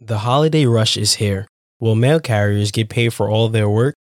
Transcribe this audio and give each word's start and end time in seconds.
The 0.00 0.18
holiday 0.18 0.66
rush 0.66 0.98
is 0.98 1.14
here. 1.14 1.48
Will 1.80 1.94
mail 1.94 2.20
carriers 2.20 2.70
get 2.70 2.90
paid 2.90 3.14
for 3.14 3.30
all 3.30 3.48
their 3.48 3.68
work? 3.68 3.94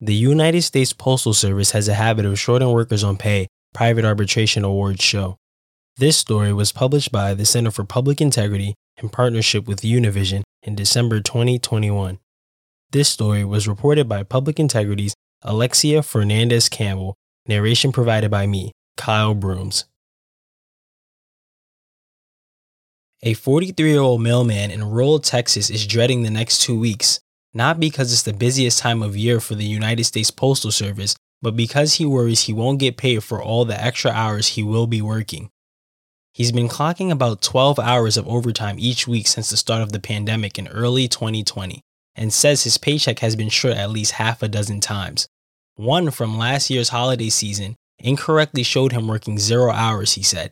The 0.00 0.14
United 0.14 0.62
States 0.62 0.94
Postal 0.94 1.34
Service 1.34 1.72
has 1.72 1.86
a 1.86 1.94
habit 1.94 2.24
of 2.24 2.40
shorting 2.40 2.72
workers 2.72 3.04
on 3.04 3.18
pay, 3.18 3.48
private 3.74 4.06
arbitration 4.06 4.64
awards 4.64 5.04
show. 5.04 5.36
This 5.98 6.16
story 6.16 6.54
was 6.54 6.72
published 6.72 7.12
by 7.12 7.34
the 7.34 7.44
Center 7.44 7.70
for 7.70 7.84
Public 7.84 8.22
Integrity 8.22 8.74
in 9.02 9.10
partnership 9.10 9.68
with 9.68 9.82
Univision 9.82 10.44
in 10.62 10.74
December 10.74 11.20
2021. 11.20 12.18
This 12.90 13.10
story 13.10 13.44
was 13.44 13.68
reported 13.68 14.08
by 14.08 14.22
Public 14.22 14.58
Integrity's 14.58 15.14
Alexia 15.42 16.02
Fernandez 16.02 16.70
Campbell, 16.70 17.16
narration 17.46 17.92
provided 17.92 18.30
by 18.30 18.46
me, 18.46 18.72
Kyle 18.96 19.34
Brooms. 19.34 19.84
A 23.26 23.32
43 23.32 23.90
year 23.90 24.00
old 24.00 24.20
mailman 24.20 24.70
in 24.70 24.84
rural 24.90 25.18
Texas 25.18 25.70
is 25.70 25.86
dreading 25.86 26.22
the 26.24 26.30
next 26.30 26.60
two 26.60 26.78
weeks, 26.78 27.20
not 27.54 27.80
because 27.80 28.12
it's 28.12 28.20
the 28.20 28.34
busiest 28.34 28.80
time 28.80 29.02
of 29.02 29.16
year 29.16 29.40
for 29.40 29.54
the 29.54 29.64
United 29.64 30.04
States 30.04 30.30
Postal 30.30 30.70
Service, 30.70 31.16
but 31.40 31.56
because 31.56 31.94
he 31.94 32.04
worries 32.04 32.42
he 32.42 32.52
won't 32.52 32.80
get 32.80 32.98
paid 32.98 33.24
for 33.24 33.42
all 33.42 33.64
the 33.64 33.82
extra 33.82 34.10
hours 34.10 34.48
he 34.48 34.62
will 34.62 34.86
be 34.86 35.00
working. 35.00 35.48
He's 36.34 36.52
been 36.52 36.68
clocking 36.68 37.10
about 37.10 37.40
12 37.40 37.78
hours 37.78 38.18
of 38.18 38.28
overtime 38.28 38.76
each 38.78 39.08
week 39.08 39.26
since 39.26 39.48
the 39.48 39.56
start 39.56 39.80
of 39.80 39.92
the 39.92 40.00
pandemic 40.00 40.58
in 40.58 40.68
early 40.68 41.08
2020 41.08 41.80
and 42.14 42.30
says 42.30 42.64
his 42.64 42.76
paycheck 42.76 43.20
has 43.20 43.36
been 43.36 43.48
short 43.48 43.78
at 43.78 43.88
least 43.88 44.12
half 44.12 44.42
a 44.42 44.48
dozen 44.48 44.80
times. 44.80 45.26
One 45.76 46.10
from 46.10 46.36
last 46.36 46.68
year's 46.68 46.90
holiday 46.90 47.30
season 47.30 47.74
incorrectly 47.98 48.64
showed 48.64 48.92
him 48.92 49.08
working 49.08 49.38
zero 49.38 49.72
hours, 49.72 50.12
he 50.12 50.22
said, 50.22 50.50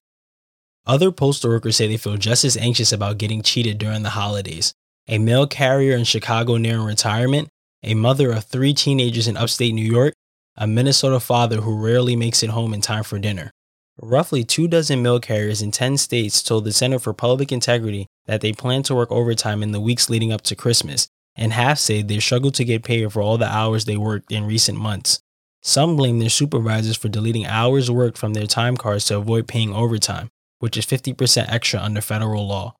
other 0.86 1.12
postal 1.12 1.50
workers 1.50 1.76
say 1.76 1.86
they 1.86 1.96
feel 1.96 2.16
just 2.16 2.44
as 2.44 2.56
anxious 2.56 2.92
about 2.92 3.18
getting 3.18 3.42
cheated 3.42 3.78
during 3.78 4.02
the 4.02 4.10
holidays. 4.10 4.74
A 5.08 5.18
mail 5.18 5.46
carrier 5.46 5.96
in 5.96 6.04
Chicago 6.04 6.56
nearing 6.56 6.84
retirement, 6.84 7.48
a 7.82 7.94
mother 7.94 8.32
of 8.32 8.44
three 8.44 8.74
teenagers 8.74 9.28
in 9.28 9.36
upstate 9.36 9.74
New 9.74 9.84
York, 9.84 10.14
a 10.56 10.66
Minnesota 10.66 11.20
father 11.20 11.60
who 11.60 11.76
rarely 11.76 12.16
makes 12.16 12.42
it 12.42 12.50
home 12.50 12.74
in 12.74 12.80
time 12.80 13.04
for 13.04 13.18
dinner. 13.18 13.50
Roughly 14.00 14.42
two 14.42 14.68
dozen 14.68 15.02
mail 15.02 15.20
carriers 15.20 15.62
in 15.62 15.70
10 15.70 15.98
states 15.98 16.42
told 16.42 16.64
the 16.64 16.72
Center 16.72 16.98
for 16.98 17.12
Public 17.12 17.52
Integrity 17.52 18.06
that 18.26 18.40
they 18.40 18.52
plan 18.52 18.82
to 18.84 18.94
work 18.94 19.10
overtime 19.12 19.62
in 19.62 19.72
the 19.72 19.80
weeks 19.80 20.10
leading 20.10 20.32
up 20.32 20.42
to 20.42 20.56
Christmas, 20.56 21.08
and 21.36 21.52
half 21.52 21.78
say 21.78 22.02
they 22.02 22.18
struggle 22.18 22.50
to 22.52 22.64
get 22.64 22.82
paid 22.82 23.12
for 23.12 23.22
all 23.22 23.38
the 23.38 23.46
hours 23.46 23.84
they 23.84 23.96
worked 23.96 24.32
in 24.32 24.46
recent 24.46 24.78
months. 24.78 25.20
Some 25.62 25.96
blame 25.96 26.18
their 26.18 26.28
supervisors 26.28 26.96
for 26.96 27.08
deleting 27.08 27.46
hours 27.46 27.90
worked 27.90 28.18
from 28.18 28.34
their 28.34 28.46
time 28.46 28.76
cards 28.76 29.04
to 29.06 29.18
avoid 29.18 29.46
paying 29.46 29.72
overtime 29.72 30.28
which 30.62 30.76
is 30.76 30.86
50% 30.86 31.52
extra 31.52 31.80
under 31.80 32.00
federal 32.00 32.46
law. 32.46 32.76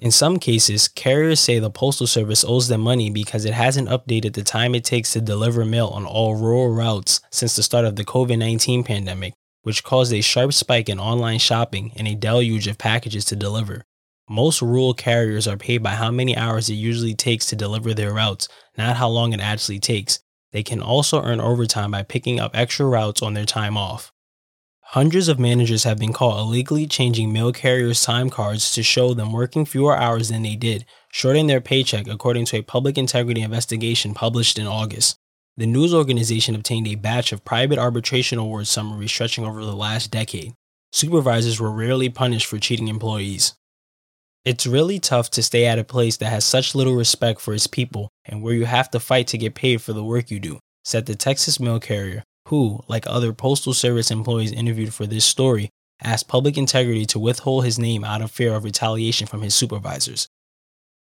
In 0.00 0.12
some 0.12 0.38
cases, 0.38 0.86
carriers 0.86 1.40
say 1.40 1.58
the 1.58 1.68
Postal 1.68 2.06
Service 2.06 2.44
owes 2.44 2.68
them 2.68 2.82
money 2.82 3.10
because 3.10 3.44
it 3.44 3.54
hasn't 3.54 3.88
updated 3.88 4.34
the 4.34 4.44
time 4.44 4.72
it 4.72 4.84
takes 4.84 5.12
to 5.12 5.20
deliver 5.20 5.64
mail 5.64 5.88
on 5.88 6.06
all 6.06 6.36
rural 6.36 6.68
routes 6.72 7.20
since 7.32 7.56
the 7.56 7.64
start 7.64 7.84
of 7.84 7.96
the 7.96 8.04
COVID 8.04 8.38
19 8.38 8.84
pandemic, 8.84 9.34
which 9.62 9.82
caused 9.82 10.12
a 10.12 10.20
sharp 10.20 10.52
spike 10.52 10.88
in 10.88 11.00
online 11.00 11.40
shopping 11.40 11.90
and 11.96 12.06
a 12.06 12.14
deluge 12.14 12.68
of 12.68 12.78
packages 12.78 13.24
to 13.24 13.34
deliver. 13.34 13.82
Most 14.30 14.62
rural 14.62 14.94
carriers 14.94 15.48
are 15.48 15.56
paid 15.56 15.82
by 15.82 15.90
how 15.90 16.12
many 16.12 16.36
hours 16.36 16.70
it 16.70 16.74
usually 16.74 17.14
takes 17.14 17.46
to 17.46 17.56
deliver 17.56 17.94
their 17.94 18.12
routes, 18.12 18.46
not 18.78 18.96
how 18.96 19.08
long 19.08 19.32
it 19.32 19.40
actually 19.40 19.80
takes. 19.80 20.20
They 20.52 20.62
can 20.62 20.80
also 20.80 21.20
earn 21.20 21.40
overtime 21.40 21.90
by 21.90 22.04
picking 22.04 22.38
up 22.38 22.52
extra 22.54 22.86
routes 22.86 23.22
on 23.22 23.34
their 23.34 23.44
time 23.44 23.76
off. 23.76 24.12
Hundreds 24.90 25.26
of 25.26 25.38
managers 25.38 25.82
have 25.82 25.98
been 25.98 26.12
caught 26.12 26.38
illegally 26.38 26.86
changing 26.86 27.32
mail 27.32 27.52
carriers' 27.52 28.04
time 28.04 28.30
cards 28.30 28.72
to 28.72 28.84
show 28.84 29.12
them 29.14 29.32
working 29.32 29.64
fewer 29.64 29.96
hours 29.96 30.28
than 30.28 30.42
they 30.42 30.54
did, 30.54 30.86
shorting 31.10 31.48
their 31.48 31.60
paycheck, 31.60 32.06
according 32.06 32.44
to 32.44 32.56
a 32.56 32.62
public 32.62 32.96
integrity 32.96 33.42
investigation 33.42 34.14
published 34.14 34.60
in 34.60 34.66
August. 34.66 35.18
The 35.56 35.66
news 35.66 35.92
organization 35.92 36.54
obtained 36.54 36.86
a 36.86 36.94
batch 36.94 37.32
of 37.32 37.44
private 37.44 37.80
arbitration 37.80 38.38
award 38.38 38.68
summaries 38.68 39.10
stretching 39.10 39.44
over 39.44 39.64
the 39.64 39.74
last 39.74 40.12
decade. 40.12 40.54
Supervisors 40.92 41.58
were 41.58 41.72
rarely 41.72 42.08
punished 42.08 42.46
for 42.46 42.58
cheating 42.58 42.86
employees. 42.86 43.54
It's 44.44 44.68
really 44.68 45.00
tough 45.00 45.30
to 45.30 45.42
stay 45.42 45.66
at 45.66 45.80
a 45.80 45.84
place 45.84 46.16
that 46.18 46.30
has 46.30 46.44
such 46.44 46.76
little 46.76 46.94
respect 46.94 47.40
for 47.40 47.52
its 47.52 47.66
people 47.66 48.08
and 48.24 48.40
where 48.40 48.54
you 48.54 48.66
have 48.66 48.88
to 48.92 49.00
fight 49.00 49.26
to 49.28 49.38
get 49.38 49.56
paid 49.56 49.82
for 49.82 49.92
the 49.92 50.04
work 50.04 50.30
you 50.30 50.38
do, 50.38 50.60
said 50.84 51.06
the 51.06 51.16
Texas 51.16 51.58
mail 51.58 51.80
carrier, 51.80 52.22
who, 52.46 52.80
like 52.88 53.06
other 53.06 53.32
Postal 53.32 53.74
Service 53.74 54.10
employees 54.10 54.52
interviewed 54.52 54.94
for 54.94 55.06
this 55.06 55.24
story, 55.24 55.70
asked 56.02 56.28
public 56.28 56.56
integrity 56.56 57.04
to 57.06 57.18
withhold 57.18 57.64
his 57.64 57.78
name 57.78 58.04
out 58.04 58.22
of 58.22 58.30
fear 58.30 58.54
of 58.54 58.64
retaliation 58.64 59.26
from 59.26 59.42
his 59.42 59.54
supervisors. 59.54 60.28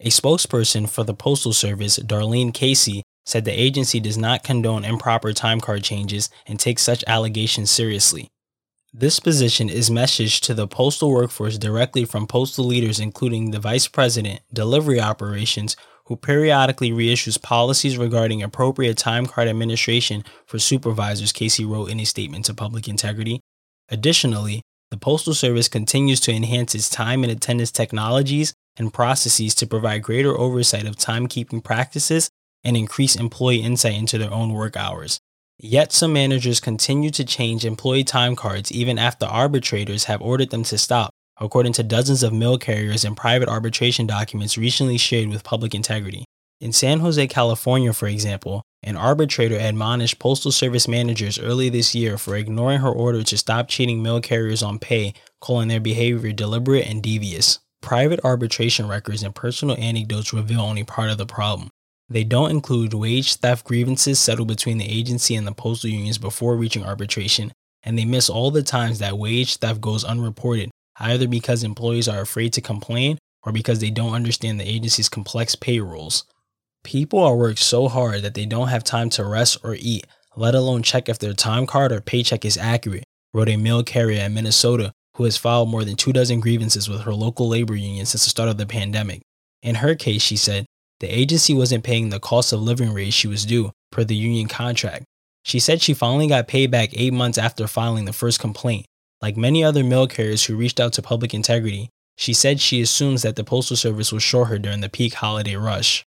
A 0.02 0.10
spokesperson 0.10 0.90
for 0.90 1.04
the 1.04 1.14
Postal 1.14 1.54
Service, 1.54 2.00
Darlene 2.00 2.54
Casey, 2.54 3.04
said 3.26 3.46
the 3.46 3.52
agency 3.52 4.00
does 4.00 4.18
not 4.18 4.44
condone 4.44 4.84
improper 4.84 5.34
time 5.34 5.62
card 5.62 5.84
changes 5.84 6.30
and 6.48 6.60
takes 6.60 6.82
such 6.82 7.04
allegations 7.06 7.70
seriously. 7.70 8.28
This 8.92 9.20
position 9.20 9.70
is 9.70 9.90
messaged 9.92 10.42
to 10.42 10.56
the 10.56 10.68
postal 10.68 11.12
workforce 11.12 11.58
directly 11.60 12.06
from 12.06 12.26
postal 12.26 12.66
leaders, 12.66 13.00
including 13.00 13.52
the 13.52 13.60
Vice 13.60 13.88
President, 13.88 14.42
Delivery 14.52 15.00
Operations, 15.00 15.78
who 16.10 16.16
periodically 16.16 16.92
reissues 16.92 17.40
policies 17.42 17.98
regarding 17.98 18.42
appropriate 18.42 18.98
time 18.98 19.28
card 19.28 19.48
administration 19.48 20.24
for 20.48 20.58
supervisors, 20.58 21.32
Casey 21.32 21.64
wrote 21.64 21.92
in 21.92 22.00
a 22.00 22.04
statement 22.04 22.46
to 22.46 22.54
Public 22.56 22.88
Integrity. 22.88 23.40
Additionally, 23.90 24.64
the 24.90 24.98
Postal 24.98 25.36
Service 25.36 25.68
continues 25.68 26.20
to 26.22 26.34
enhance 26.34 26.74
its 26.74 26.90
time 26.90 27.24
and 27.24 27.32
attendance 27.32 27.72
technologies 27.72 28.54
and 28.76 28.92
processes 28.92 29.54
to 29.54 29.68
provide 29.68 30.02
greater 30.02 30.36
oversight 30.36 30.88
of 30.88 30.96
timekeeping 30.96 31.64
practices 31.64 32.32
and 32.64 32.76
increase 32.76 33.16
employee 33.16 33.62
insight 33.62 33.94
into 33.94 34.18
their 34.18 34.34
own 34.34 34.52
work 34.52 34.76
hours. 34.76 35.20
Yet 35.60 35.92
some 35.92 36.14
managers 36.14 36.60
continue 36.60 37.12
to 37.12 37.24
change 37.24 37.66
employee 37.66 38.04
time 38.04 38.36
cards 38.36 38.72
even 38.72 38.98
after 38.98 39.28
arbitrators 39.28 40.06
have 40.06 40.24
ordered 40.24 40.50
them 40.50 40.64
to 40.64 40.78
stop, 40.80 41.12
according 41.40 41.74
to 41.74 41.84
dozens 41.84 42.24
of 42.24 42.34
mail 42.34 42.58
carriers 42.58 43.06
and 43.06 43.16
private 43.16 43.48
arbitration 43.48 44.06
documents 44.06 44.58
recently 44.58 44.98
shared 44.98 45.30
with 45.30 45.44
public 45.44 45.74
integrity. 45.74 46.26
In 46.60 46.74
San 46.74 47.00
Jose, 47.00 47.26
California, 47.28 47.94
for 47.94 48.08
example, 48.08 48.62
an 48.84 48.98
arbitrator 48.98 49.58
admonished 49.58 50.20
Postal 50.20 50.52
Service 50.52 50.88
managers 50.88 51.40
early 51.40 51.70
this 51.70 51.96
year 51.96 52.18
for 52.18 52.36
ignoring 52.36 52.80
her 52.80 52.92
order 52.92 53.24
to 53.24 53.38
stop 53.38 53.70
cheating 53.70 54.04
mail 54.04 54.20
carriers 54.20 54.62
on 54.62 54.80
pay, 54.80 55.14
calling 55.40 55.70
their 55.70 55.80
behavior 55.80 56.34
deliberate 56.34 56.86
and 56.86 57.02
devious. 57.02 57.60
Private 57.82 58.20
arbitration 58.26 58.90
records 58.90 59.24
and 59.24 59.34
personal 59.34 59.78
anecdotes 59.78 60.34
reveal 60.34 60.60
only 60.60 60.84
part 60.84 61.10
of 61.10 61.18
the 61.18 61.26
problem. 61.26 61.70
They 62.10 62.26
don't 62.26 62.52
include 62.52 62.94
wage 62.94 63.36
theft 63.36 63.66
grievances 63.66 64.20
settled 64.20 64.50
between 64.50 64.80
the 64.80 64.90
agency 64.90 65.36
and 65.36 65.48
the 65.48 65.54
postal 65.54 65.90
unions 65.90 66.18
before 66.18 66.58
reaching 66.58 66.84
arbitration, 66.84 67.54
and 67.84 67.98
they 67.98 68.04
miss 68.04 68.30
all 68.30 68.52
the 68.52 68.64
times 68.64 69.00
that 69.00 69.18
wage 69.18 69.58
theft 69.58 69.80
goes 69.80 70.04
unreported 70.04 70.72
either 71.00 71.28
because 71.28 71.64
employees 71.64 72.08
are 72.08 72.22
afraid 72.22 72.54
to 72.54 72.62
complain 72.62 73.18
or 73.44 73.52
because 73.52 73.80
they 73.80 73.90
don't 73.90 74.14
understand 74.14 74.60
the 74.60 74.70
agency's 74.70 75.10
complex 75.10 75.56
pay 75.56 75.80
rules. 75.80 76.26
People 76.84 77.20
are 77.20 77.36
worked 77.36 77.60
so 77.60 77.88
hard 77.88 78.22
that 78.22 78.34
they 78.34 78.46
don't 78.46 78.68
have 78.70 78.84
time 78.84 79.10
to 79.12 79.26
rest 79.26 79.58
or 79.64 79.76
eat, 79.80 80.06
let 80.36 80.56
alone 80.56 80.84
check 80.84 81.10
if 81.10 81.20
their 81.20 81.34
time 81.34 81.66
card 81.66 81.92
or 81.92 82.02
paycheck 82.02 82.46
is 82.46 82.58
accurate, 82.58 83.04
wrote 83.34 83.50
a 83.50 83.58
mail 83.58 83.84
carrier 83.84 84.24
in 84.24 84.34
Minnesota 84.34 84.92
who 85.16 85.26
has 85.26 85.38
filed 85.38 85.70
more 85.70 85.84
than 85.84 85.96
two 85.96 86.14
dozen 86.14 86.40
grievances 86.40 86.88
with 86.88 87.02
her 87.02 87.14
local 87.14 87.50
labor 87.50 87.76
union 87.76 88.06
since 88.06 88.24
the 88.24 88.30
start 88.30 88.50
of 88.50 88.58
the 88.58 88.66
pandemic. 88.66 89.22
In 89.62 89.76
her 89.76 89.96
case, 89.96 90.22
she 90.22 90.38
said, 90.38 90.66
the 91.00 91.08
agency 91.08 91.54
wasn't 91.54 91.84
paying 91.84 92.10
the 92.10 92.20
cost 92.20 92.54
of 92.54 92.62
living 92.62 92.94
raise 92.94 93.14
she 93.14 93.28
was 93.28 93.46
due 93.46 93.72
per 93.92 94.04
the 94.04 94.16
union 94.16 94.48
contract. 94.48 95.06
She 95.44 95.60
said 95.60 95.82
she 95.82 95.94
finally 95.94 96.28
got 96.28 96.48
paid 96.48 96.72
back 96.72 96.90
eight 96.94 97.14
months 97.14 97.38
after 97.38 97.68
filing 97.68 98.06
the 98.06 98.14
first 98.14 98.40
complaint, 98.40 98.86
like 99.22 99.36
many 99.36 99.64
other 99.64 99.84
mail 99.84 100.08
carriers 100.08 100.46
who 100.46 100.56
reached 100.56 100.80
out 100.80 100.94
to 100.94 101.02
public 101.02 101.34
integrity, 101.34 101.90
she 102.18 102.34
said 102.34 102.60
she 102.60 102.82
assumes 102.82 103.22
that 103.22 103.36
the 103.36 103.44
Postal 103.44 103.78
Service 103.78 104.12
will 104.12 104.20
short 104.20 104.50
her 104.50 104.60
during 104.60 104.82
the 104.82 104.90
peak 104.90 105.16
holiday 105.16 105.56
rush. 105.56 106.06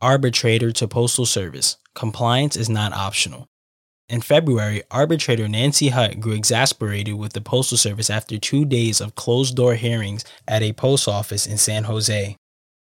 Arbitrator 0.00 0.72
to 0.72 0.86
Postal 0.86 1.26
Service 1.26 1.76
Compliance 1.94 2.56
is 2.56 2.68
not 2.68 2.92
optional. 2.92 3.46
In 4.08 4.20
February, 4.20 4.82
arbitrator 4.90 5.48
Nancy 5.48 5.88
Hutt 5.88 6.20
grew 6.20 6.34
exasperated 6.34 7.14
with 7.14 7.32
the 7.32 7.40
Postal 7.40 7.78
Service 7.78 8.08
after 8.08 8.38
two 8.38 8.64
days 8.64 9.00
of 9.00 9.16
closed 9.16 9.56
door 9.56 9.74
hearings 9.74 10.24
at 10.46 10.62
a 10.62 10.72
post 10.72 11.08
office 11.08 11.46
in 11.46 11.58
San 11.58 11.84
Jose. 11.84 12.36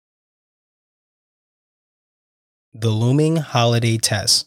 The 2.72 2.90
looming 2.90 3.36
holiday 3.36 3.98
test. 3.98 4.46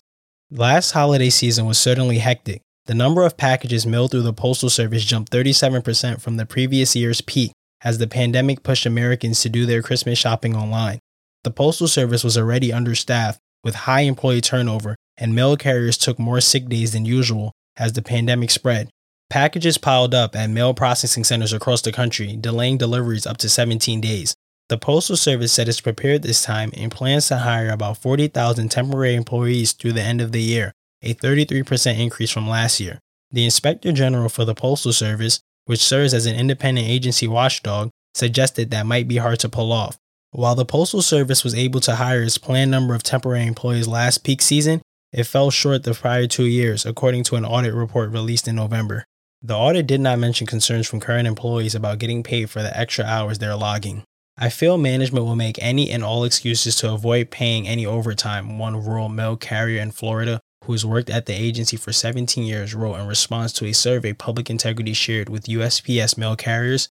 Last 0.50 0.92
holiday 0.92 1.30
season 1.30 1.66
was 1.66 1.78
certainly 1.78 2.18
hectic. 2.18 2.62
The 2.88 2.94
number 2.94 3.24
of 3.24 3.36
packages 3.36 3.88
mailed 3.88 4.12
through 4.12 4.22
the 4.22 4.34
Postal 4.34 4.70
Service 4.70 5.04
jumped 5.04 5.32
37% 5.32 6.22
from 6.22 6.38
the 6.38 6.46
previous 6.46 6.96
year's 6.96 7.22
peak 7.22 7.52
as 7.84 7.98
the 7.98 8.08
pandemic 8.08 8.62
pushed 8.62 8.86
Americans 8.86 9.42
to 9.42 9.50
do 9.50 9.66
their 9.66 9.82
Christmas 9.82 10.20
shopping 10.20 10.56
online. 10.56 11.00
The 11.44 11.52
Postal 11.52 11.88
Service 11.88 12.24
was 12.24 12.38
already 12.38 12.72
understaffed 12.72 13.40
with 13.64 13.74
high 13.76 14.02
employee 14.02 14.42
turnover, 14.42 14.96
and 15.18 15.34
mail 15.34 15.58
carriers 15.58 15.98
took 15.98 16.20
more 16.20 16.40
sick 16.42 16.68
days 16.68 16.94
than 16.94 17.06
usual 17.06 17.54
as 17.76 17.94
the 17.94 18.04
pandemic 18.04 18.52
spread. 18.52 18.90
Packages 19.31 19.80
piled 19.80 20.14
up 20.14 20.36
at 20.36 20.52
mail 20.52 20.76
processing 20.76 21.24
centers 21.24 21.54
across 21.54 21.81
the 21.81 21.92
country, 21.92 22.38
delaying 22.40 22.78
deliveries 22.78 23.26
up 23.26 23.38
to 23.38 23.50
17 23.50 24.00
days. 24.00 24.36
The 24.70 24.78
Postal 24.78 25.18
Service 25.18 25.52
said 25.52 25.68
it's 25.68 25.81
prepared 25.81 26.22
this 26.22 26.44
time 26.44 26.72
and 26.78 26.92
plans 26.92 27.28
to 27.30 27.38
hire 27.38 27.70
about 27.70 27.98
40,000 27.98 28.70
temporary 28.70 29.16
employees 29.16 29.72
through 29.74 29.94
the 29.94 30.02
end 30.02 30.22
of 30.22 30.31
the 30.31 30.42
year, 30.42 30.72
a 31.01 31.13
33% 31.13 32.00
increase 32.00 32.31
from 32.31 32.47
last 32.47 32.80
year. 32.80 33.00
The 33.31 33.45
Inspector 33.45 33.92
General 33.92 34.30
for 34.30 34.45
the 34.45 34.56
Postal 34.56 34.94
Service, 34.94 35.39
which 35.65 35.83
serves 35.83 36.13
as 36.13 36.25
an 36.25 36.36
independent 36.36 36.88
agency 36.88 37.27
watchdog, 37.27 37.89
suggested 38.13 38.71
that 38.71 38.86
might 38.86 39.07
be 39.07 39.18
hard 39.18 39.39
to 39.39 39.50
pull 39.50 39.71
off. 39.71 39.97
While 40.31 40.56
the 40.56 40.65
Postal 40.65 41.01
Service 41.01 41.44
was 41.44 41.56
able 41.56 41.80
to 41.81 41.95
hire 41.95 42.24
its 42.24 42.38
planned 42.38 42.71
number 42.71 42.94
of 42.94 43.04
temporary 43.04 43.45
employees 43.45 43.87
last 43.87 44.23
peak 44.23 44.42
season, 44.42 44.81
it 45.11 45.23
fell 45.25 45.49
short 45.49 45.83
the 45.83 45.94
prior 45.94 46.28
two 46.28 46.45
years, 46.45 46.85
according 46.85 47.23
to 47.25 47.35
an 47.35 47.45
audit 47.45 47.73
report 47.73 48.11
released 48.11 48.47
in 48.47 48.56
November. 48.56 49.06
The 49.42 49.56
audit 49.56 49.87
did 49.87 50.02
not 50.02 50.19
mention 50.19 50.47
concerns 50.47 50.87
from 50.87 50.99
current 50.99 51.28
employees 51.28 51.75
about 51.75 51.99
getting 51.99 52.23
paid 52.23 52.49
for 52.49 52.61
the 52.61 52.78
extra 52.78 53.06
hours 53.06 53.37
they're 53.37 53.56
logging. 53.56 54.04
I 54.37 54.49
feel 54.49 54.78
management 54.78 55.25
will 55.25 55.35
make 55.35 55.57
any 55.61 55.90
and 55.90 56.04
all 56.04 56.25
excuses 56.25 56.75
to 56.78 56.92
avoid 56.92 57.31
paying 57.31 57.68
any 57.68 57.85
overtime, 57.85 58.57
one 58.59 58.83
rural 58.83 59.07
mail 59.07 59.37
carrier 59.37 59.81
in 59.81 59.92
Florida 59.92 60.42
who 60.66 60.74
has 60.74 60.86
worked 60.86 61.10
at 61.10 61.26
the 61.26 61.34
agency 61.34 61.78
for 61.78 61.94
17 61.94 62.44
years 62.44 62.74
wrote 62.74 62.95
in 62.95 63.07
response 63.07 63.54
to 63.54 63.66
a 63.66 63.74
survey 63.74 64.14
Public 64.14 64.50
Integrity 64.50 64.94
shared 64.94 65.30
with 65.30 65.45
USPS 65.45 66.18
mail 66.18 66.36
carriers. 66.36 66.90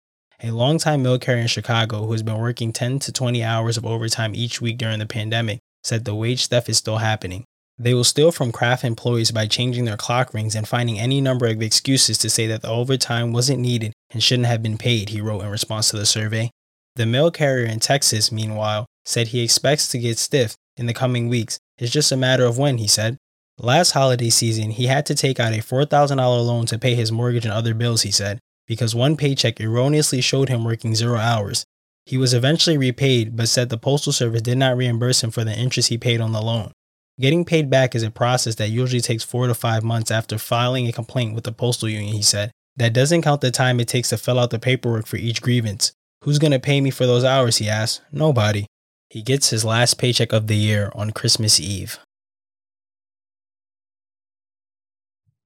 A 0.41 0.51
longtime 0.51 1.03
mail 1.03 1.17
carrier 1.17 1.41
in 1.41 1.47
Chicago 1.47 2.05
who 2.05 2.11
has 2.11 2.23
been 2.23 2.37
working 2.37 2.71
10 2.71 2.99
to 2.99 3.11
20 3.11 3.43
hours 3.43 3.77
of 3.77 3.85
overtime 3.85 4.35
each 4.35 4.61
week 4.61 4.77
during 4.77 4.99
the 4.99 5.05
pandemic 5.05 5.59
said 5.83 6.05
the 6.05 6.15
wage 6.15 6.47
theft 6.47 6.69
is 6.69 6.77
still 6.77 6.97
happening. 6.97 7.43
They 7.79 7.93
will 7.93 8.03
steal 8.03 8.31
from 8.31 8.51
craft 8.51 8.83
employees 8.83 9.31
by 9.31 9.45
changing 9.45 9.85
their 9.85 9.97
clock 9.97 10.33
rings 10.33 10.55
and 10.55 10.67
finding 10.67 10.99
any 10.99 11.21
number 11.21 11.45
of 11.45 11.61
excuses 11.61 12.17
to 12.19 12.29
say 12.29 12.47
that 12.47 12.63
the 12.63 12.69
overtime 12.69 13.33
wasn't 13.33 13.59
needed 13.59 13.93
and 14.09 14.23
shouldn't 14.23 14.47
have 14.47 14.63
been 14.63 14.77
paid, 14.77 15.09
he 15.09 15.21
wrote 15.21 15.43
in 15.43 15.49
response 15.49 15.91
to 15.91 15.97
the 15.97 16.05
survey. 16.05 16.49
The 16.95 17.05
mail 17.05 17.29
carrier 17.29 17.67
in 17.67 17.79
Texas, 17.79 18.31
meanwhile, 18.31 18.87
said 19.05 19.27
he 19.27 19.43
expects 19.43 19.89
to 19.89 19.99
get 19.99 20.17
stiff 20.17 20.55
in 20.75 20.87
the 20.87 20.93
coming 20.93 21.27
weeks. 21.27 21.59
It's 21.77 21.91
just 21.91 22.11
a 22.11 22.17
matter 22.17 22.45
of 22.45 22.57
when, 22.57 22.79
he 22.79 22.87
said. 22.87 23.17
Last 23.59 23.91
holiday 23.91 24.29
season, 24.29 24.69
he 24.69 24.85
had 24.85 25.05
to 25.07 25.15
take 25.15 25.39
out 25.39 25.53
a 25.53 25.57
$4,000 25.57 26.17
loan 26.17 26.67
to 26.67 26.77
pay 26.77 26.93
his 26.93 27.11
mortgage 27.11 27.43
and 27.43 27.53
other 27.53 27.73
bills, 27.73 28.03
he 28.03 28.11
said, 28.11 28.37
because 28.67 28.93
one 28.93 29.17
paycheck 29.17 29.59
erroneously 29.59 30.21
showed 30.21 30.47
him 30.47 30.63
working 30.63 30.93
zero 30.93 31.17
hours. 31.17 31.65
He 32.05 32.17
was 32.17 32.35
eventually 32.35 32.77
repaid, 32.77 33.35
but 33.35 33.49
said 33.49 33.69
the 33.69 33.77
Postal 33.77 34.13
Service 34.13 34.43
did 34.43 34.59
not 34.59 34.77
reimburse 34.77 35.23
him 35.23 35.31
for 35.31 35.43
the 35.43 35.57
interest 35.57 35.89
he 35.89 35.97
paid 35.97 36.21
on 36.21 36.33
the 36.33 36.41
loan. 36.41 36.71
Getting 37.19 37.45
paid 37.45 37.67
back 37.67 37.95
is 37.95 38.03
a 38.03 38.11
process 38.11 38.53
that 38.55 38.69
usually 38.69 39.01
takes 39.01 39.23
four 39.23 39.47
to 39.47 39.55
five 39.55 39.83
months 39.83 40.11
after 40.11 40.37
filing 40.37 40.87
a 40.87 40.91
complaint 40.91 41.33
with 41.33 41.43
the 41.43 41.51
postal 41.51 41.89
union, 41.89 42.13
he 42.13 42.21
said. 42.21 42.51
That 42.75 42.93
doesn't 42.93 43.23
count 43.23 43.41
the 43.41 43.49
time 43.49 43.79
it 43.79 43.87
takes 43.87 44.09
to 44.09 44.17
fill 44.17 44.37
out 44.37 44.51
the 44.51 44.59
paperwork 44.59 45.07
for 45.07 45.17
each 45.17 45.41
grievance. 45.41 45.93
Who's 46.23 46.37
going 46.37 46.51
to 46.51 46.59
pay 46.59 46.79
me 46.79 46.91
for 46.91 47.07
those 47.07 47.23
hours? 47.23 47.57
He 47.57 47.67
asked. 47.67 48.01
Nobody. 48.11 48.67
He 49.09 49.23
gets 49.23 49.49
his 49.49 49.65
last 49.65 49.97
paycheck 49.97 50.31
of 50.31 50.45
the 50.45 50.55
year 50.55 50.91
on 50.93 51.09
Christmas 51.09 51.59
Eve. 51.59 51.97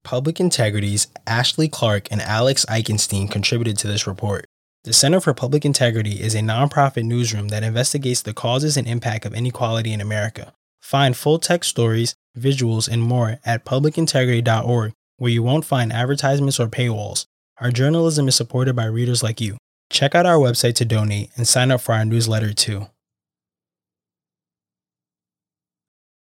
Public 0.04 0.40
Integrity's 0.40 1.08
Ashley 1.28 1.68
Clark 1.68 2.08
and 2.12 2.22
Alex 2.22 2.66
Eichenstein 2.68 3.30
contributed 3.30 3.78
to 3.78 3.88
this 3.88 4.08
report. 4.08 4.46
The 4.84 4.94
Center 4.94 5.22
for 5.22 5.34
Public 5.34 5.64
Integrity 5.64 6.22
is 6.22 6.34
a 6.34 6.40
nonprofit 6.40 7.04
newsroom 7.04 7.50
that 7.50 7.64
investigates 7.64 8.22
the 8.22 8.34
causes 8.34 8.78
and 8.78 8.88
impact 8.88 9.26
of 9.26 9.36
inequality 9.36 9.94
in 9.94 10.02
America. 10.02 10.54
Find 10.82 11.16
full 11.16 11.38
text 11.38 11.70
stories, 11.70 12.16
visuals, 12.38 12.90
and 12.90 13.04
more 13.04 13.40
at 13.46 13.64
publicintegrity.org, 13.64 14.94
where 15.18 15.32
you 15.32 15.44
won't 15.44 15.66
find 15.66 15.94
advertisements 15.94 16.60
or 16.60 16.68
paywalls. 16.68 17.26
Our 17.60 17.70
journalism 17.70 18.28
is 18.28 18.36
supported 18.36 18.76
by 18.76 18.86
readers 18.86 19.22
like 19.22 19.40
you. 19.40 19.58
Check 19.92 20.16
out 20.16 20.26
our 20.26 20.38
website 20.38 20.74
to 20.76 20.86
donate 20.86 21.30
and 21.36 21.48
sign 21.48 21.70
up 21.70 21.82
for 21.82 21.94
our 21.94 22.06
newsletter 22.06 22.54
too. 22.54 22.88